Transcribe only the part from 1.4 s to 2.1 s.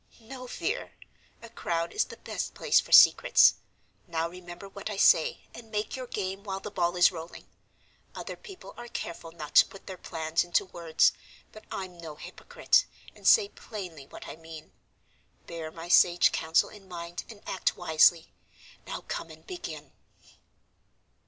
a crowd is